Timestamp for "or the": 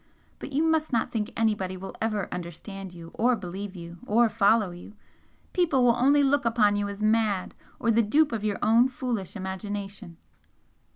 7.79-8.01